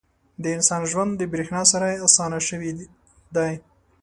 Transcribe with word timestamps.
•د 0.43 0.45
انسان 0.55 0.81
ژوند 0.91 1.11
د 1.17 1.21
برېښنا 1.33 1.61
سره 1.71 1.87
اسانه 2.07 2.39
شوی 2.47 2.71
دی. 3.35 3.55